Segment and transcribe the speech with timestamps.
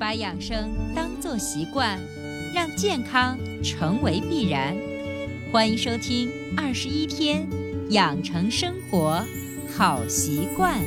[0.00, 1.98] 把养生当作习惯，
[2.54, 4.74] 让健康成为必然。
[5.52, 6.26] 欢迎收听
[6.56, 7.46] 《二十一天
[7.90, 9.22] 养成生活
[9.76, 10.78] 好习惯》。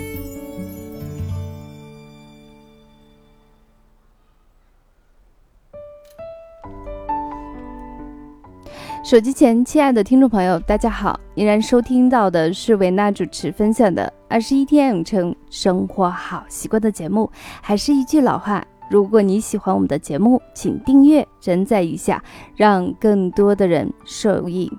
[9.06, 11.20] 手机前，亲爱的听众朋友，大家好！
[11.36, 17.30] 依然收听到的是维娜主持分享的《二十一天养成生活好习惯》的节目。
[17.62, 22.24] 还是一句老话，如果你喜欢我们的节目，请订阅、转载一下，
[22.56, 24.72] 让更多的人受益。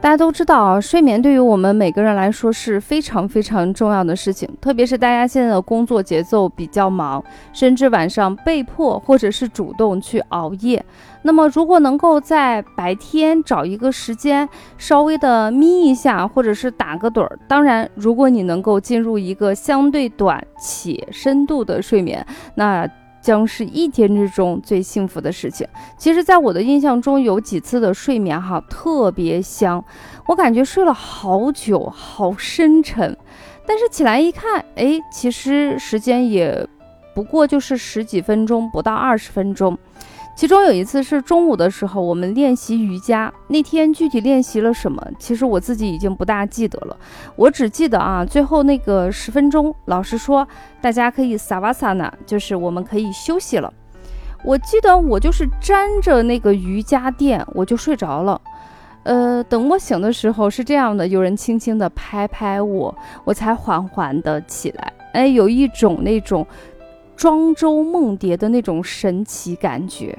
[0.00, 10.84] 大家都知道啊，睡眠对于我们每个人来说是非常非常重要的事情，特别是大家现在的工作节奏比较忙，甚至晚上被迫或者是主动去熬夜。
[11.24, 22.88] 那么，如果能够在白天找一个时间稍微的眯一下，或者是打个盹儿，当然，如果你能够进入一个相对短且深度的睡眠，那。
[23.24, 25.66] 将是一天之中最幸福的事情。
[25.96, 29.82] 其实，在我的印象中，有几次的睡眠哈特别香，
[30.26, 33.16] 我感觉睡了好久，好深沉。
[33.64, 36.68] 但是起来一看，哎，其实时间也
[37.14, 39.78] 不过就是十几分钟，不到二十分钟。
[40.36, 43.32] 其中有一次是中午的时候，我们练习瑜伽。
[43.46, 46.96] 那天具体练习了什么，其实我自己已经不大记得了。
[47.36, 50.46] 我只记得啊，最后那个十分钟，老师说
[50.80, 53.72] 大家可以萨瓦萨纳，就是我们可以休息了。
[54.44, 58.40] 我记得我就是沾着那个瑜伽垫，我就睡着了。
[59.04, 64.92] 呃，等我醒的时候是这样的，有人轻轻地拍拍我，我才缓缓的起来。
[65.12, 66.44] 哎，有一种那种。
[67.16, 70.18] 庄周梦蝶的那种神奇感觉。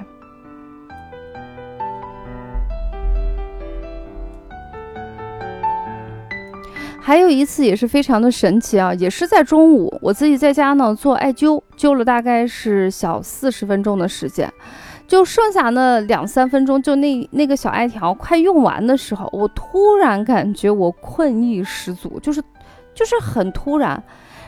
[6.99, 14.51] 还有一次也是非常的神奇啊，也是在中午，我自己在家呢做艾灸，灸了大概是小四十分钟的时间，
[15.07, 22.41] 就剩下那两三分钟，就那那个小艾条快用完的时候，我突然感觉我困意十足，就是
[22.95, 24.03] 就是很突然。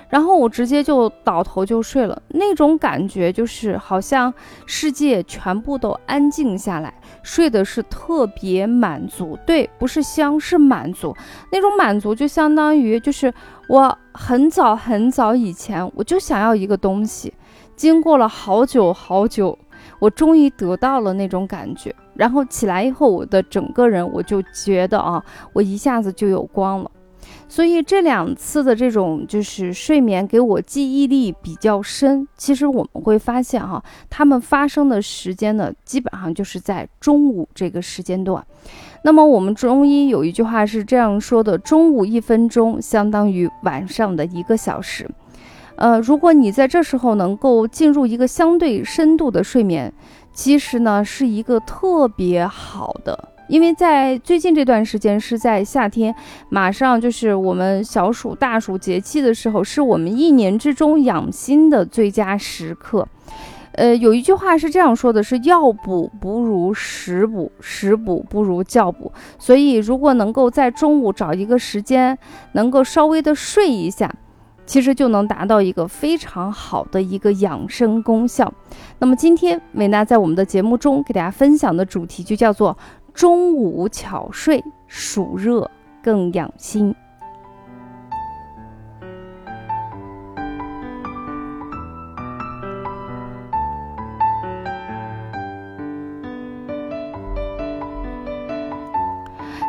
[0.09, 4.33] 然后我直接就倒头就睡了，那种感觉就是好像
[4.65, 9.37] 世界全部都安静下来，睡的是特别满足。
[9.45, 11.15] 对，不是香，是满足。
[11.51, 13.33] 那种满足就相当于就是
[13.67, 17.33] 我很早很早以前我就想要一个东西，
[17.75, 19.57] 经过了好久好久，
[19.99, 21.93] 我终于得到了那种感觉。
[22.15, 26.89] 然后起来以后，我的整个人我就觉得啊，我一下子就有光了。
[27.49, 32.27] 所以这两次的这种就是睡眠给我记忆力比较深。
[32.35, 38.45] 其实我们会发现哈，他们发生的时间呢，基本上就是在中午这个时间段。
[39.03, 45.09] 那么我们中医有一句话是这样说的：中午一分钟相当于晚上的一个小时。
[45.77, 49.93] 呃，如果你在这时候能够进入一个相对深度的睡眠，
[50.33, 53.29] 其实呢是一个特别好的。
[53.47, 56.13] 因为在最近这段时间是在夏天，
[56.49, 63.07] 马上就是我们小暑、大暑节气的时候，是我们一年之中养心的最佳时刻。
[63.73, 69.11] 呃，有一句话是这样说的：是药补不如食补，食补不如觉补。
[69.37, 72.17] 所以，如果能够在中午找一个时间，
[72.53, 74.11] 能够稍微的睡一下，
[74.65, 78.51] 其实就能达到一个非常好的一个养生功效。
[78.97, 82.75] 那么，今天美娜在我们的节目中给大家分享的主题就叫做。
[83.17, 85.71] 中午巧睡，暑热
[86.03, 86.95] 更养心。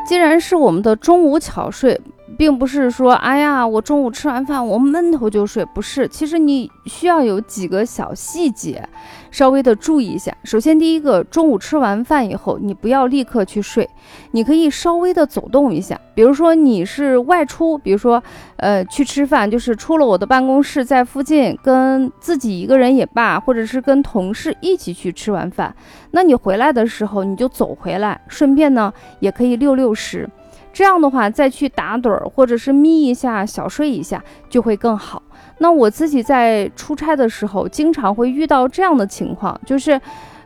[0.06, 1.98] 既然是我们的中午巧睡。
[2.38, 6.06] 并不是说，哎呀，我中午吃完饭我闷头就睡，不是。
[6.06, 8.88] 其实你需要有几个小细节，
[9.32, 10.32] 稍微的注意一下。
[10.44, 13.90] 首先，第一个，中午吃完饭以后，你不要立刻去睡，
[14.30, 16.00] 你可以稍微的走动一下。
[16.14, 18.22] 比如说你是外出，比如说，
[18.58, 25.74] 呃，去吃饭，就是出了我的办公室，在附近跟自己一个人也罢，或者是跟同事一起去吃完饭，
[26.12, 30.30] 那你回来的时候你就走回来，顺便呢也可以溜溜食。
[30.78, 35.20] 这样的话，再去打盹儿或者是眯一下、小睡一下，就会更好。
[35.58, 40.00] 那我自己在出差的时候，经常会遇到这样的情况，就是，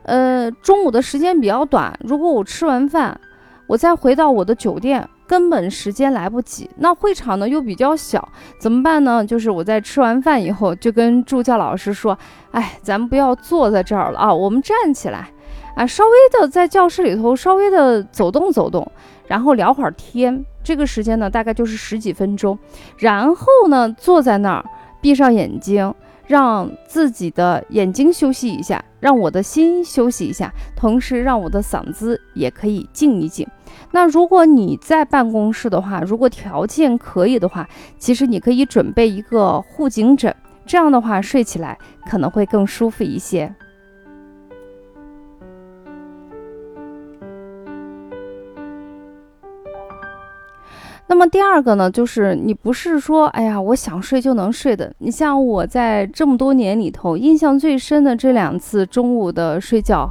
[0.05, 3.21] 呃，中午的时间比较短，如果我吃完饭，
[3.67, 6.71] 我再回到我的酒店，根本时间来不及。
[6.79, 8.27] 那会场呢又比较小，
[8.59, 9.23] 怎么办呢？
[9.23, 12.19] 就是我在吃完饭以后，就跟助教老师说
[12.53, 15.29] ：“哎，咱们不要坐在这儿了啊，我们站起来。”
[15.77, 18.87] 啊，稍微的在教室里头稍微的走动走动，
[19.33, 22.59] 然后聊会儿天，这个时间呢大概就是十几分钟，
[22.99, 24.65] 然后呢坐在那儿
[25.01, 25.95] 闭上眼睛。
[26.29, 33.47] 让自己的眼睛休息一下，让我的心休息一下，同时让我的嗓子也可以静一静。
[33.91, 37.69] 那如果你在办公室的话，如果条件可以的话，
[37.99, 40.35] 其实你可以准备一个护颈枕，
[40.65, 41.77] 这样的话睡起来
[42.09, 43.53] 可能会更舒服一些。
[51.13, 54.91] 那么第二个呢，就是你不是说，哎呀，我想睡就能睡的。
[54.97, 60.09] 你像我在这么多年里头，印象最深的这两次中午的睡觉，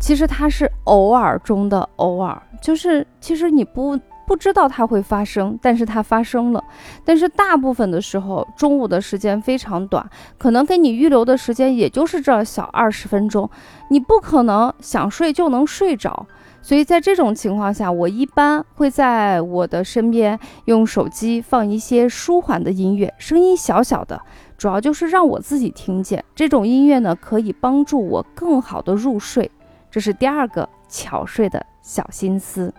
[0.00, 3.98] 其实它是偶尔中的偶尔，就是其实你不
[4.28, 6.62] 不知道它会发生，但是它发生了。
[7.04, 10.08] 但是大部分的时候，中午的时间非常短，
[10.38, 13.50] 可能给你预留的时间也就是这小二十分钟，
[13.90, 16.24] 你不可能想睡就能睡着。
[16.60, 24.20] 所以在这种情况下，我一般会在我的身边用手机放一些舒缓的音乐，声音小小的，
[24.58, 26.22] 主要就是让我自己听见。
[26.34, 29.50] 这种音乐呢，可以帮助我更好的入睡。
[29.90, 32.74] 这是第二个巧睡的小心思。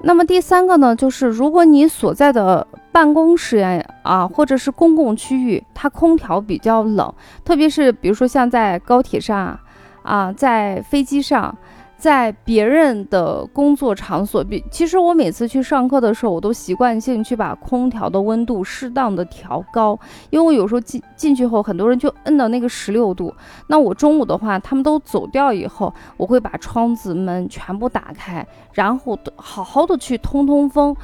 [0.00, 2.66] 那么第三个呢，就是如果你所在的。
[2.98, 7.14] 办公室呀，啊，或者是公共区域，它空调比较冷，
[7.44, 9.56] 特别是比如说像在高铁上，
[10.02, 11.56] 啊，在飞机上，
[11.96, 19.96] 在别人的工作场所，比其实我每次去上课的时候，我都习惯性去把空调的温度适当的调高，
[20.30, 23.32] 因为我有时候进进去后，很多人就摁到那个十六度，
[23.68, 30.96] 那我中午的话，他们都走掉以后，我会把窗子门全部打开，然后好好的去通通风，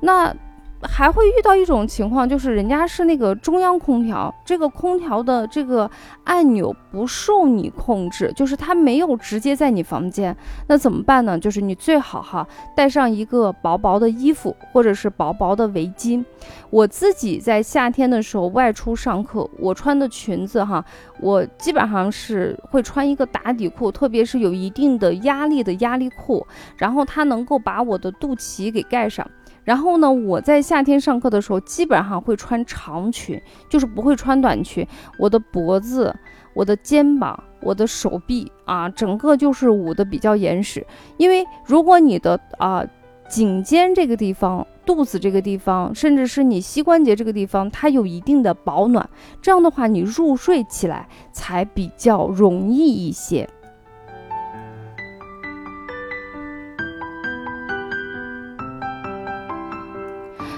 [0.00, 0.34] 那。
[0.82, 5.88] 还会遇到一种情况，就是人家是那个中央空调，这个空调的这个
[6.24, 10.36] 按钮不受你控制，就是它没有直接在你房间，
[10.66, 11.38] 那怎么办呢？
[11.38, 12.46] 就是你最好哈
[12.76, 16.24] 带上一个薄薄的衣服，或者是薄薄的围巾。
[16.70, 20.84] 我自己在夏天的时候外出上课，我穿的裙子哈，
[21.20, 26.44] 我基本上是会穿一个打底裤，特别是有一定的压力的压力裤，
[26.76, 29.24] 然后它能够把我的肚脐给盖上。
[29.64, 34.86] 然后呢，我在夏天上课的时候，基本上会穿长裙，就是不会穿短裙。
[35.18, 36.14] 我的脖子、
[36.54, 40.84] 我的肩膀、我的手臂啊，整个就是捂得比较严实。
[41.16, 42.84] 因为如果你的啊
[43.28, 49.08] 颈肩这个地方、肚子这个地方，甚至是你膝关节这个地方，它有一定的保暖，
[49.40, 53.48] 这样的话你入睡起来才比较容易一些。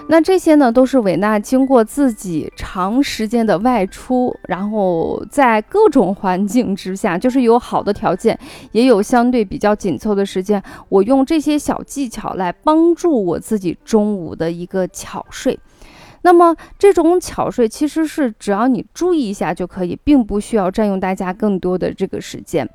[0.06, 8.38] 那这些呢，都是韦纳经过自己长时间的外出，然后在各种环境之下，就是有好的条件，
[8.72, 15.58] 也有相对比较紧凑的时间，我用这些小技巧来帮助我自己中午的一个巧睡。
[16.24, 22.68] 那么这种巧睡其实是只要你注意一下就可以，并不需要占用大家更多的这个时间。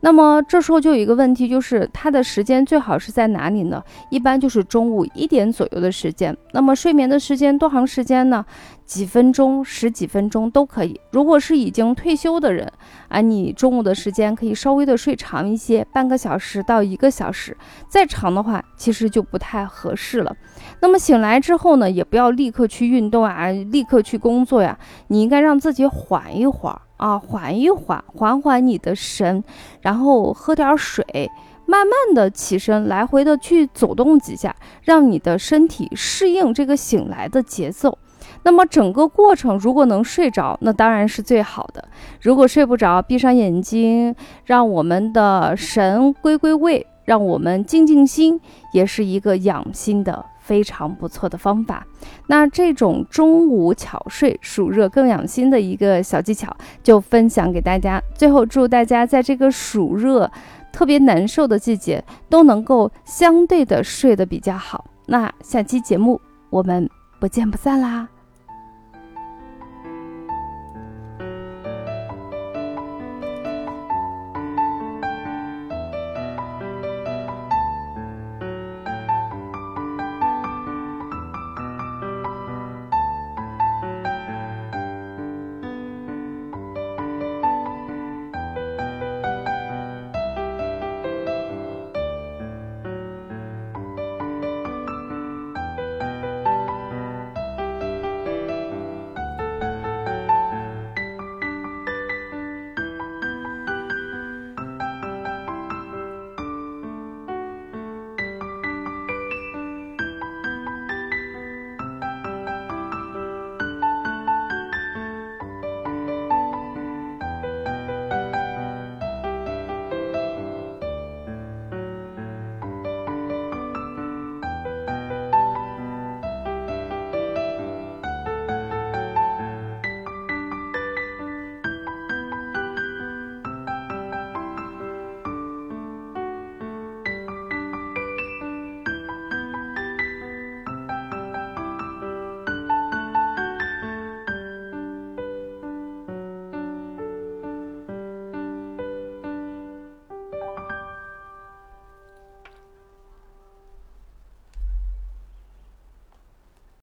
[0.00, 3.82] 那么这时候就有一个问题，就是它的时间最好是在哪里呢？
[4.10, 6.36] 一般就是中午一点左右的时间。
[6.52, 8.44] 那么睡眠的时间多长时间呢？
[8.86, 10.98] 几分钟、十几分钟都可以。
[11.10, 12.72] 如果是已经退休的人
[13.08, 17.56] 啊，你中午的时间可以稍微的睡长一些，半个小时到一个小时。
[17.88, 20.34] 再长的话，其实就不太合适了。
[20.80, 24.78] 那么醒来之后呢，也不要立刻去运动啊，立刻去工作呀。
[25.08, 29.42] 你应该让自己缓一会儿啊，缓一缓，缓缓你的神，
[29.80, 31.04] 然后喝点水，
[31.66, 37.98] 慢慢的起身，来回的去走动几下，让你的身体适应这个醒来的节奏。
[38.46, 41.84] 那么整个过程如果能睡着，那当然是最好的。
[42.22, 48.40] 如果睡不着，闭上眼睛，让我们的神归归位，让我们静静心，
[48.72, 51.84] 也是一个养心的非常不错的方法。
[52.28, 58.00] 那这种中午巧睡、暑热更养心的一个小技巧，就分享给大家。
[58.14, 60.30] 最后祝大家在这个暑热
[60.72, 64.84] 特别难受的季节，都能够相对的睡得比较好。
[65.06, 66.88] 那下期节目我们
[67.18, 68.06] 不见不散啦！